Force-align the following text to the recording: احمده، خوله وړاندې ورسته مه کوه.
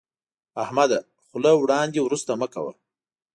احمده، 0.63 0.99
خوله 1.25 1.51
وړاندې 1.57 1.99
ورسته 2.01 2.31
مه 2.41 2.47
کوه. 2.53 2.73